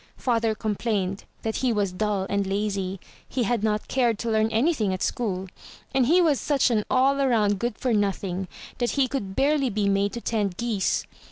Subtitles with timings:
[0.17, 4.91] Father complained that he was dull and lazy; he had not cared to learn anything
[4.95, 5.47] at school,
[5.93, 8.47] and he was such an all around good for nothing
[8.79, 11.05] that he could barely be made to tend geese.